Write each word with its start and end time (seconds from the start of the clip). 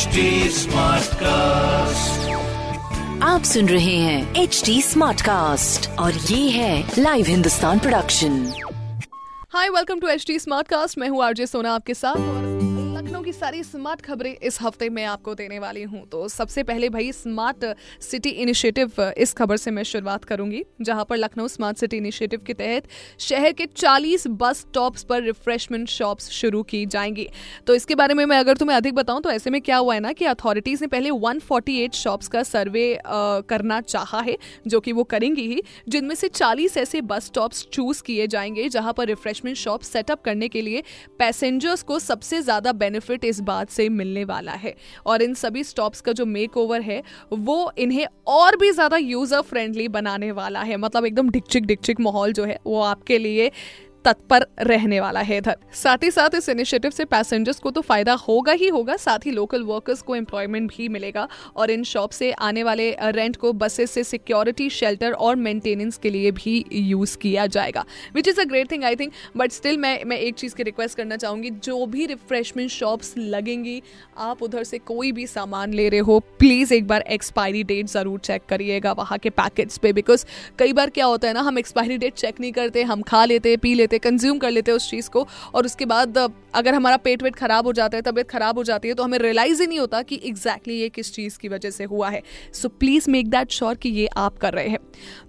HD 0.00 0.22
cast 1.20 2.30
आप 3.22 3.42
सुन 3.42 3.68
रहे 3.68 3.96
हैं 3.96 4.34
एच 4.34 4.62
डी 4.66 4.82
स्मार्ट 4.82 5.20
कास्ट 5.20 5.88
और 5.98 6.12
ये 6.12 6.48
है 6.50 6.92
live 6.98 7.26
Hindustan 7.26 7.78
production 7.78 8.38
hi 9.52 9.68
welcome 9.68 10.00
to 10.00 10.08
H 10.08 10.24
D 10.26 10.38
smart 10.38 10.68
cast 10.68 10.98
मैं 10.98 11.08
हूँ 11.08 11.24
आरजे 11.24 11.46
सोना 11.46 11.74
आपके 11.74 11.94
साथ। 11.94 12.39
की 13.30 13.34
सारी 13.34 13.62
स्मार्ट 13.62 14.00
खबरें 14.00 14.34
इस 14.36 14.60
हफ़्ते 14.60 14.88
में 14.90 15.02
आपको 15.04 15.34
देने 15.34 15.58
वाली 15.58 15.82
हूँ। 15.82 16.04
तो 16.08 16.26
सबसे 16.28 16.62
पहले 16.62 16.88
भाई 16.88 17.10
स्मार्ट 17.12 17.64
सिटी 18.02 18.30
इनिशिएटिव 18.42 18.92
इस 19.16 19.32
खबर 19.32 19.56
से 19.56 19.70
मैं 19.70 19.82
शुरुआत 19.82 20.24
करूँगी, 20.24 20.62
जहाँ 20.82 21.04
पर 21.04 21.16
लखनऊ 21.16 21.48
स्मार्ट 21.48 21.76
सिटी 21.78 21.96
इनिशिएटिव 21.96 22.40
के 22.46 22.54
तहत 22.54 22.88
शहर 23.20 23.52
के 23.52 23.66
40 23.66 24.26
बस 24.40 24.60
स्टॉप्स 24.60 25.04
पर 25.04 25.22
रिफ्रेशमेंट 25.22 25.88
शॉप्स 25.88 26.28
शुरू 26.30 26.62
की 26.62 26.84
जाएँगी। 26.86 27.28
तो 27.66 27.74
इसके 27.74 27.94
बारे 27.94 28.14
में 28.14 28.24
मैं 28.24 28.38
अगर 28.38 28.56
तुम्हें 28.56 28.76
अधिक 28.76 28.94
बताऊँ 28.94 29.22
तो 29.22 29.30
ऐसे 29.30 29.50
में 29.50 29.60
क्या 29.60 29.76
हुआ 29.76 29.94
है 29.94 30.00
ना 30.00 30.12
कि 30.12 30.24
अथॉरिटीज 30.24 30.82
ने 30.82 30.86
पहले 30.88 31.10
148 31.10 31.94
शॉप्स 31.94 32.28
का 32.28 32.42
सर्वे 32.42 32.98
करना 33.06 33.80
चाहा 33.82 34.20
है, 34.20 34.36
जो 34.66 34.80
कि 34.80 34.92
वो 34.92 35.04
करेंगी 35.04 35.46
ही, 35.46 35.62
जिनमें 35.88 36.14
से 36.14 36.28
40 36.30 36.76
ऐसे 36.76 37.00
बस 37.02 37.26
स्टॉप्स 37.26 37.66
चूज़ 37.72 38.02
किए 38.02 38.26
जाएँगे, 38.26 38.68
जहाँ 38.68 38.92
पर 38.92 39.06
रिफ्रेशमेंट 39.06 39.56
शॉप 39.56 39.82
सेटअप 39.82 40.22
करने 40.24 40.48
के 40.48 40.62
लिए 40.62 40.82
पैसेंजर्स 41.18 41.82
को 41.82 41.98
सबसे 42.00 42.42
ज़्यादा 42.42 42.72
बेनिफिट 42.74 43.18
इस 43.24 43.40
बात 43.42 43.70
से 43.70 43.88
मिलने 43.88 44.24
वाला 44.24 44.52
है। 44.52 44.74
और 45.06 45.22
इन 45.22 45.34
सभी 45.34 45.64
स्टॉप्स 45.64 46.00
का 46.00 46.12
जो 46.12 46.26
मेक 46.26 46.56
ओवर 46.56 46.80
है, 46.80 47.02
वो 47.32 47.72
इन्हें 47.78 48.06
और 48.26 48.56
भी 48.56 48.70
ज़्यादा 48.72 48.96
यूज़र 48.96 49.40
फ्रेंडली 49.42 49.88
बनाने 49.90 50.32
वाला 50.32 50.62
है। 50.62 50.76
मतलब 50.76 51.04
एकदम 51.06 51.30
डिकचिक 51.30 51.66
डिकचिक 51.66 52.00
माहौल 52.00 52.32
जो 52.32 52.44
है, 52.44 52.58
वो 52.66 52.80
आपके 52.82 53.18
लिए 53.18 53.50
तत्पर 54.04 54.46
रहने 54.60 55.00
वाला 55.00 55.20
है 55.20 55.36
इधर। 55.38 55.56
साथ 55.74 56.04
ही 56.04 56.10
साथ 56.10 56.34
इस 56.34 56.48
इनिशिएटिव 56.48 56.90
से 56.90 57.04
पैसेंजर्स 57.06 57.58
को 57.58 57.70
तो 57.70 57.80
फ़ायदा 57.80 58.12
होगा 58.18 58.52
ही 58.52 58.68
होगा, 58.68 58.96
साथ 58.96 59.26
ही 59.26 59.30
लोकल 59.30 59.62
वर्कर्स 59.64 60.02
को 60.02 60.16
एम्प्लॉयमेंट 60.16 60.70
भी 60.70 60.88
मिलेगा 60.88 61.26
और 61.56 61.70
इन 61.70 61.84
शॉप 61.84 62.10
से 62.10 62.30
आने 62.32 62.62
वाले 62.62 62.90
रेंट 63.02 63.36
को 63.36 63.52
बसेस 63.54 63.90
से 63.90 64.04
सिक्योरिटी 64.04 64.68
शेल्टर 64.70 65.12
और 65.12 65.36
मेंटेनेंस 65.38 65.98
के 65.98 66.10
लिए 66.10 66.30
भी 66.32 66.64
यूज़ 66.72 67.16
किया 67.18 67.46
जाएगा 67.48 67.84
which 68.14 68.28
is 68.28 68.40
a 68.40 68.44
great 68.44 68.70
thing 68.70 68.84
I 68.84 68.96
think 68.96 69.12
but 69.36 69.52
still 69.52 69.78
मैं 69.78 70.04
मैं 70.04 70.18
एक 70.18 70.34
चीज़ 70.34 70.54
की 70.54 70.62
रिक्वेस्ट 70.62 70.96
करना 70.96 71.16
चाहूँगी, 71.16 71.50
जो 71.50 71.86
भी 71.86 72.06
रिफ्रेशमेंट 72.06 72.70
शॉप्स 72.70 73.14
लगेंगी, 73.18 73.82
आप 74.18 74.42
उधर 74.42 74.64
से 74.64 74.78
कोई 74.80 75.12
भी 75.12 75.26
सामान 75.26 75.72
ले 75.72 75.88
रहे 75.88 76.00
हो 76.00 76.18
प्लीज़ 76.38 76.74
एक 76.74 76.86
बार 76.86 77.04
एक्सपायरी 77.10 77.62
डेट 77.64 77.86
ज़रूर 77.88 78.18
चेक 78.20 78.42
करिएगा 78.48 78.92
वहाँ 78.92 79.18
के 79.18 79.30
पैकेट्स 79.32 79.78
पे 79.78 79.92
बिकॉज़ 79.92 80.24
कई 80.58 80.72
बार 80.72 80.90
क्या 80.90 81.06
होता 81.06 81.28
है 81.28 81.34
ना, 81.34 81.40
हम 81.40 81.58
एक्सपायरी 81.58 81.98
डेट 81.98 82.14
चेक 82.14 82.40
नहीं 82.40 82.52
करते, 82.52 82.82
हम 82.84 83.02
खा 83.02 83.24
लेते, 83.24 83.56
पी 83.56 83.74
लेते 83.74 83.89
कंज्यूम 83.98 84.38
कर 84.38 84.50
लेते 84.50 84.70
हैं 84.70 84.76
उस 84.76 84.90
चीज़ 84.90 85.10
को 85.10 85.26
और 85.54 85.66
उसके 85.66 85.86
बाद 85.86 86.18
अगर 86.54 86.74
हमारा 86.74 86.96
पेट 86.98 87.22
वेट 87.22 87.36
खराब 87.36 87.66
हो 87.66 87.72
जाता 87.72 87.96
है, 87.96 88.02
तबीयत 88.02 88.28
खराब 88.30 88.58
हो 88.58 88.64
जाती 88.64 88.88
है 88.88 88.94
तो 88.94 89.02
हमें 89.02 89.18
रियलाइज़ 89.18 89.60
ही 89.60 89.66
नहीं 89.66 89.78
होता 89.78 90.00
कि 90.02 90.14
एग्जैक्टली 90.16 90.58
exactly 90.60 90.80
ये 90.80 90.88
किस 90.88 91.12
चीज़ 91.14 91.38
की 91.38 91.48
वजह 91.48 91.70
से 91.70 91.84
हुआ 91.84 92.08
है। 92.10 92.22
So 92.52 92.68
please 92.70 93.10
make 93.10 93.28
that 93.30 93.50
sure 93.50 93.74
कि 93.74 93.88
ये 93.90 94.06
आप 94.16 94.38
कर 94.38 94.52
रहे 94.52 94.68
हैं। 94.68 94.78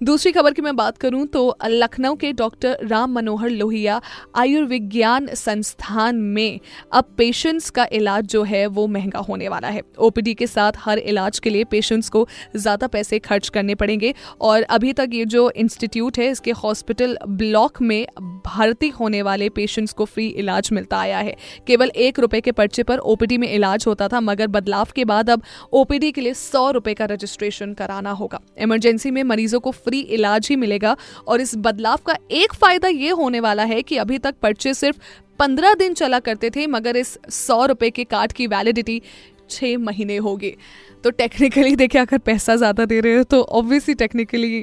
दूसरी 0.03 0.31
खबर 0.31 0.53
की 0.53 0.61
मैं 0.61 0.75
बात 0.75 0.97
करूँ 0.97 1.25
तो 1.27 1.55
लखनऊ 1.65 2.15
के 2.15 2.31
डॉक्टर 2.33 2.77
राम 2.83 3.11
मनोहर 3.11 3.49
लोहिया 3.49 4.01
आयुर्विज्ञान 4.35 5.27
संस्थान 5.35 6.15
में 6.15 6.59
अब 6.91 7.13
पेशेंट्स 7.17 7.69
का 7.69 7.87
इलाज 7.91 8.25
जो 8.25 8.43
है, 8.43 8.65
वो 8.67 8.87
महँगा 8.87 9.19
होने 9.21 9.47
वाला 9.49 9.67
है। 9.67 9.81
ओपीडी 9.99 10.33
के 10.33 10.47
साथ 10.47 10.71
हर 10.77 10.99
इलाज 10.99 11.39
के 11.39 11.49
लिए 11.49 11.63
पेशेंट्स 11.65 12.09
को 12.09 12.27
ज़्यादा 12.55 12.87
पैसे 12.87 13.19
खर्च 13.21 13.49
करने 13.49 13.75
पड़ेंगे 13.75 14.13
और 14.41 14.63
अभी 14.71 14.93
तक 14.93 15.09
ये 15.13 15.25
जो 15.27 15.49
इंस्टीट्यूट 15.51 16.19
है, 16.19 16.29
इसके 16.31 16.51
हॉस्पिटल 16.53 17.17
ब्लॉक 17.27 17.81
में 17.81 18.05
भर्ती 18.51 18.87
होने 18.89 19.21
वाले 19.21 19.49
पेशेंट्स 19.51 19.93
को 19.93 20.05
फ्री 20.05 20.27
इलाज 20.27 20.69
मिलता 20.73 20.99
आया 20.99 21.17
है। 21.19 21.35
केवल 21.67 21.91
एक 21.97 22.19
रुपए 22.19 22.41
के 22.41 22.51
पर्चे 22.51 22.83
पर 22.83 22.97
ओपीडी 22.99 23.37
में 23.37 23.47
इलाज 23.49 23.85
होता 23.87 24.07
था, 24.07 24.19
मगर 24.21 24.47
बदलाव 24.49 24.87
के 24.95 25.05
बाद 25.05 25.29
अब 25.29 25.43
ओपीडी 25.73 26.11
के 26.11 26.21
लिए 26.21 26.33
सौ 26.33 26.69
रुपए 26.71 26.93
का 26.93 27.05
रजिस्ट्रेशन 27.05 27.73
कराना 27.73 28.11
होगा। 28.13 28.39
इमरजेंसी 28.59 29.11
में 29.11 29.23
मरीजों 29.25 29.59
को 29.59 29.71
फ्री 29.73 29.99
इलाज 30.11 30.47
ही 30.49 30.55
मिलेगा 30.57 30.95
और 31.27 31.41
इस 31.41 31.55
बदलाव 31.59 31.99
का 32.05 32.17
एक 32.33 32.53
फ़ायदा 32.55 32.87
ये 32.89 33.09
होने 33.11 33.39
वाला 33.39 33.63
है 33.65 33.81
कि 33.81 33.97
अभी 33.97 34.17
तक 34.19 34.35
पर्चे 34.41 34.73
सिर्फ़ 34.75 34.99
पंद्रह 35.39 35.73
दिन 35.73 35.93
चला 35.93 36.17
करते 36.19 36.49
थे, 36.49 36.65
मगर 36.67 36.97
इस 36.97 37.17
सौ 37.29 37.65
रुपए 37.65 37.89
के 37.89 38.03
कार्ड 38.05 38.31
की 38.31 38.47
वैलिडिटी 38.47 39.01
छः 39.51 39.77
महीने 39.79 40.17
हो 40.17 40.35
गए। 40.35 40.55
तो 41.03 41.11
टेक्निकली 41.11 41.75
देखिए 41.75 42.01
अगर 42.01 42.17
पैसा 42.17 42.55
ज़्यादा 42.55 42.85
दे 42.85 42.99
रहे 42.99 43.15
हो 43.17 43.23
तो 43.23 43.41
obviously 43.59 43.95
technically 43.95 44.57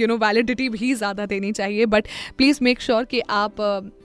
you 0.00 0.06
know 0.06 0.16
validity 0.16 0.68
भी 0.68 0.92
ज़्यादा 0.94 1.26
देनी 1.26 1.52
चाहिए। 1.52 1.86
बट 1.86 2.08
प्लीज़ 2.38 2.58
मेक 2.62 2.80
श्योर 2.80 3.04
कि 3.04 3.20
आप 3.20 3.56
uh, 3.56 3.99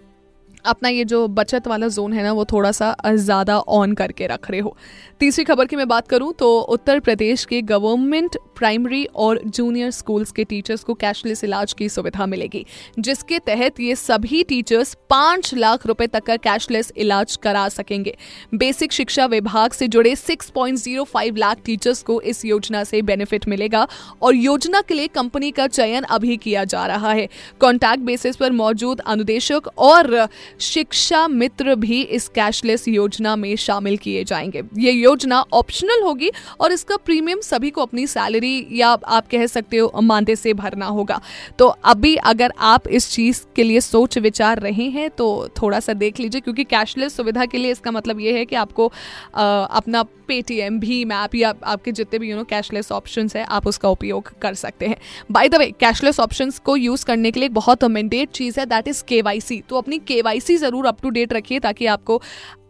अपना 0.66 0.90
ये 0.90 1.06
जो 1.06 1.28
बचत 1.30 1.68
वाला 1.68 1.88
जोन 1.90 2.14
है 2.14 2.24
ना, 2.24 2.32
वो 2.32 2.46
थोड़ा 2.46 2.72
सा 2.72 2.96
ज़्यादा 3.08 3.58
ऑन 3.60 3.94
करके 3.94 4.28
रख 4.28 4.50
रहे 4.52 4.60
हो। 4.60 4.76
तीसरी 5.20 5.44
खबर 5.46 5.66
की 5.66 5.76
मैं 5.76 5.88
बात 5.88 6.08
करूँ 6.08 6.34
तो 6.34 6.60
उत्तर 6.60 7.00
प्रदेश 7.00 7.46
के 7.46 7.62
गवर्नमेंट 7.64 8.38
प्राइमरी 8.58 9.04
और 9.06 9.40
जूनियर 9.46 9.92
स्कूल्स 9.92 10.32
के 10.32 10.44
टीचर्स 10.44 10.84
को 10.84 10.94
कैशलेस 10.94 11.44
इलाज 11.44 11.74
की 11.74 11.88
सुविधा 11.90 12.26
मिलेगी, 12.26 12.66
जिसके 13.00 13.40
तहत 13.40 13.80
ये 13.80 13.96
सभी 13.96 14.44
टीचर्स 14.44 14.94
पाँच 15.10 15.54
लाख 15.54 15.86
रुपए 15.88 16.08
तक 16.08 16.24
का 16.26 16.36
कैशलेस 16.38 16.92
इलाज 16.98 17.36
करा 17.36 17.68
सकेंगे। 17.70 18.16
बेसिक 18.56 18.92
शिक्षा 18.94 19.26
विभाग 19.26 19.72
से 19.72 19.88
जुड़े 19.88 20.16
6.05 20.18 21.38
लाख 21.38 21.58
टीचर्स 21.66 22.02
को 22.04 22.20
इस 22.24 22.44
योजना 22.46 22.84
से 22.84 23.02
बेनिफिट 23.04 23.48
मिलेगा 23.48 23.88
और 24.22 24.36
योजना 24.36 24.82
के 24.82 24.94
लिए 24.94 25.08
कंपनी 25.10 25.52
का 25.52 25.68
चयन 25.70 26.04
अभी 26.06 26.38
किया 26.38 26.64
जा 26.66 26.86
रहा 26.88 27.12
है। 27.12 27.28
कॉन्टैक्ट 27.62 28.04
बेसिस 28.04 28.36
पर 28.36 28.52
मौजूद 28.54 29.00
अनुदेशक 29.02 29.68
और 29.80 30.28
शिक्षा 30.60 31.28
मित्र 31.28 31.76
भी 31.76 32.02
इस 32.02 32.28
कैशलेस 32.28 32.88
योजना 32.88 33.36
में 33.36 33.56
शामिल 33.56 33.98
किए 33.98 34.24
जाएँगे। 34.24 34.64
ये 34.78 34.92
योजना 34.92 35.44
ऑप्शनल 35.54 36.04
होगी 36.04 36.32
और 36.60 36.72
इसका 36.72 36.98
प्रीमियम 36.98 37.42
सभी 37.42 37.70
को 37.70 37.82
अपनी 37.82 38.08
सैलरी 38.08 38.68
या 38.72 38.90
आप 38.90 39.28
कह 39.28 39.46
सकते 39.46 39.78
हो 39.78 40.02
मानदे 40.02 40.36
से 40.36 40.54
भरना 40.54 40.86
होगा। 40.86 41.20
तो 41.60 41.68
अभी 41.68 42.16
अगर 42.16 42.54
आप 42.60 42.88
इस 42.88 43.10
चीज़ 43.12 43.42
के 43.56 43.64
लिए 43.64 43.82
सोच 43.82 44.18
विचार 44.18 44.60
रहे 44.60 44.90
हैं 44.90 45.10
तो 45.10 45.28
थोड़ा 45.62 45.80
सा 45.80 45.94
देख 45.94 46.20
लीजिए 46.20 46.42
क्योंकि 46.42 46.64
कैशलेस 46.64 47.16
सुविधा 47.16 47.46
के 47.46 47.58
लिए 47.58 47.72
इसका 47.72 47.92
मतलब 47.92 48.20
ये 48.20 48.38
है 48.38 48.46
कि 48.46 48.56
आपको 48.56 48.92
आ, 49.36 49.64
अपना 49.64 50.04
पेटीएम 50.28 50.80
भीम 50.80 51.12
ऐप 51.14 51.36
या 51.36 51.54
आपके 51.66 51.92
जितने 51.92 52.20
भी 52.20 52.30
यू 52.30 52.38
नो 52.38 52.44
कैशलेस 52.46 52.92
ऑप्शन 52.92 53.30
है, 53.36 53.44
आप 53.44 53.68
उसका 53.68 53.90
उपयोग 53.90 54.32
कर 54.42 54.54
सकते 54.56 54.88
हैं। 54.88 54.98
By 55.32 55.50
the 55.50 55.56
way 55.56 55.70
cashless 55.80 56.20
option 56.20 56.52
को 56.66 56.76
यूज़ 56.78 57.06
करने 57.06 57.32
के 57.32 57.40
लिए 57.40 57.50
बहुत 57.52 57.84
मैंडेट 57.86 58.32
चीज़ 58.32 58.60
है 58.60 58.66
दैट 58.66 58.88
इज़ 58.88 59.04
के 59.04 59.22
तो 59.62 59.78
अपनी 59.78 60.00
के 60.02 60.22
ज़रूर 60.58 60.86
अप 60.86 61.02
टू 61.02 61.10
डेट 61.10 61.34
रखिए, 61.34 61.60
ताकि 61.60 61.86
आपको 61.88 62.22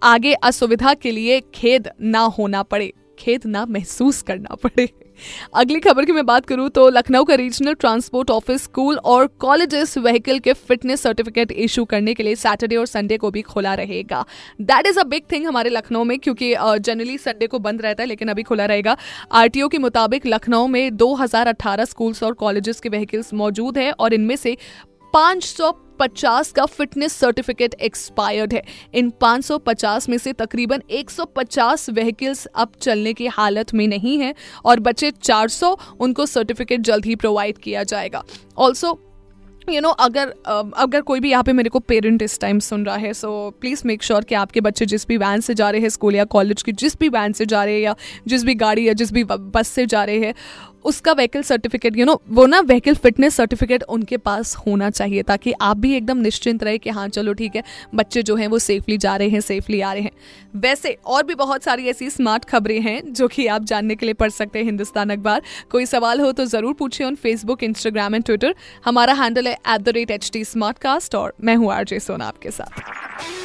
आगे 0.03 0.33
असुविधा 0.33 0.93
के 0.93 1.11
लिए 1.11 1.39
खेद 1.55 1.89
ना 2.01 2.19
होना 2.37 2.63
पड़े। 2.63 2.91
खेद 3.19 3.45
ना 3.45 3.65
महसूस 3.65 4.21
करना 4.21 4.55
पड़े। 4.55 4.89
अगली 5.53 5.79
खबर 5.79 6.05
की 6.05 6.11
मैं 6.11 6.25
बात 6.25 6.45
करूँ 6.45 6.69
तो 6.69 6.87
लखनऊ 6.89 7.23
का 7.23 7.35
रीजनल 7.35 7.73
ट्रांसपोर्ट 7.73 8.31
ऑफ़िस 8.31 8.63
स्कूल 8.63 8.97
और 9.05 9.27
कॉलेजेस 9.39 9.97
व्हीकल 9.97 10.39
के 10.39 10.53
फिटनेस 10.53 11.01
सर्टिफिकेट 11.01 11.51
इशू 11.51 11.83
करने 11.85 12.13
के 12.13 12.23
लिए 12.23 12.35
सैटरडे 12.35 12.75
और 12.75 12.85
संडे 12.85 13.17
को 13.17 13.31
भी 13.31 13.41
खुला 13.43 13.73
रहेगा। 13.73 14.23
That 14.61 14.87
is 14.87 14.99
a 14.99 15.03
big 15.03 15.23
thing 15.31 15.45
हमारे 15.47 15.69
लखनऊ 15.69 16.03
में, 16.03 16.17
क्योंकि 16.19 16.53
जनरली 16.55 17.17
संडे 17.17 17.47
को 17.47 17.59
बंद 17.59 17.81
रहता 17.81 18.03
है, 18.03 18.07
लेकिन 18.07 18.27
अभी 18.27 18.43
खुला 18.43 18.65
रहेगा। 18.65 18.97
आरटीओ 19.31 19.67
के 19.67 19.77
मुताबिक 19.77 20.25
लखनऊ 20.25 20.67
में 20.67 20.95
2018 20.97 21.85
स्कूल्स 21.85 22.23
और 22.23 22.33
कॉलेजेस 22.35 22.79
के 22.79 22.89
व्हीकल्स 22.89 23.33
मौजूद 23.33 23.77
है 23.77 23.91
और 23.91 24.13
इनमें 24.13 24.35
से 24.35 24.57
550 25.99 26.51
का 26.51 26.65
फिटनेस 26.65 27.13
सर्टिफिकेट 27.13 27.73
एक्सपायर्ड 27.73 28.53
है। 28.53 28.61
इन 28.93 29.11
550 29.21 30.09
में 30.09 30.17
से 30.17 30.33
तकरीबन 30.33 30.81
150 30.91 31.89
व्हीकल्स 31.89 32.45
अब 32.45 32.71
चलने 32.81 33.13
की 33.13 33.27
हालत 33.27 33.73
में 33.73 33.87
नहीं 33.87 34.17
है 34.19 34.33
और 34.65 34.79
बचे 34.79 35.11
400 35.11 35.75
उनको 35.99 36.25
सर्टिफिकेट 36.25 36.81
जल्द 36.81 37.05
ही 37.05 37.15
प्रोवाइड 37.15 37.57
किया 37.57 37.83
जाएगा। 37.83 38.23
ऑल्सो 38.57 38.99
यू 39.69 39.81
नो 39.81 39.89
अगर 39.89 40.33
अगर 40.77 41.01
कोई 41.01 41.19
भी 41.19 41.29
यहाँ 41.31 41.43
पे 41.43 41.53
मेरे 41.53 41.69
को 41.69 41.79
पेरेंट 41.79 42.21
इस 42.21 42.39
टाइम 42.39 42.59
सुन 42.59 42.85
रहा 42.85 42.95
है 42.95 43.13
सो 43.13 43.29
प्लीज़ 43.61 43.81
मेक 43.85 44.03
श्योर 44.03 44.23
कि 44.23 44.35
आपके 44.35 44.61
बच्चे 44.61 44.85
जिस 44.85 45.07
भी 45.07 45.17
वैन 45.17 45.41
से 45.41 45.53
जा 45.53 45.69
रहे 45.69 45.81
हैं 45.81 45.89
स्कूल 45.89 46.15
या 46.15 46.23
कॉलेज 46.25 46.61
की 46.61 46.71
जिस 46.71 46.97
भी 46.99 47.09
वैन 47.09 47.33
से 47.33 47.45
जा 47.45 47.63
रहे 47.63 47.73
हैं 47.73 47.81
या 47.81 47.95
जिस 48.27 48.43
भी 48.43 48.55
गाड़ी 48.55 48.87
या 48.87 48.93
जिस 48.93 49.13
भी 49.13 49.23
बस 49.23 49.67
से 49.67 49.85
जा 49.85 50.03
रहे 50.03 50.19
हैं 50.19 50.33
उसका 50.85 51.13
व्हीकल 51.13 51.41
सर्टिफिकेट 51.43 51.97
यू 51.97 52.05
नो 52.05 52.19
वो 52.29 52.45
ना 52.45 52.59
व्हीकल 52.63 52.95
फिटनेस 52.95 53.35
सर्टिफिकेट 53.35 53.83
उनके 53.85 54.17
पास 54.19 54.55
होना 54.57 54.89
चाहिए 54.89 55.23
ताकि 55.23 55.53
आप 55.61 55.77
भी 55.77 55.93
एकदम 55.95 56.17
निश्चिंत 56.19 56.63
रहे 56.63 56.77
कि 56.77 56.89
हाँ 56.89 57.07
चलो 57.09 57.33
ठीक 57.33 57.55
है, 57.55 57.63
बच्चे 57.95 58.23
जो 58.23 58.35
हैं 58.35 58.47
वो 58.47 58.59
सेफली 58.59 58.97
जा 58.97 59.15
रहे 59.15 59.29
हैं 59.29 59.41
सेफली 59.41 59.81
आ 59.81 59.93
रहे 59.93 60.03
हैं। 60.03 60.11
वैसे 60.57 60.97
और 61.05 61.23
भी 61.25 61.35
बहुत 61.35 61.63
सारी 61.63 61.87
ऐसी 61.89 62.09
स्मार्ट 62.09 62.45
खबरें 62.45 62.79
हैं 62.81 63.01
जो 63.13 63.27
कि 63.27 63.47
आप 63.47 63.63
जानने 63.63 63.95
के 63.95 64.05
लिए 64.05 64.13
पढ़ 64.15 64.29
सकते 64.31 64.59
हैं 64.59 64.65
हिंदुस्तान 64.65 65.09
अखबार। 65.09 65.41
कोई 65.71 65.85
सवाल 65.85 66.21
हो 66.21 66.31
तो 66.31 66.45
ज़रूर 66.47 66.73
पूछिए 66.75 67.07
on 67.07 67.15
Facebook 67.17 67.63
Instagram 67.63 68.15
and 68.15 68.23
Twitter 68.25 68.55
हमारा 68.85 69.13
हैंडल 69.13 69.47
है 69.47 69.53
at 69.53 69.81
the 69.81 69.89
rate 69.89 70.11
H 70.11 70.31
smart 70.37 70.77
cast 70.79 71.15
और 71.15 71.33
मैं 71.41 71.55
हूँ 71.55 71.71
आरजे 71.73 71.99
सोना 72.01 72.27
आपके 72.27 72.51
साथ। 72.51 73.44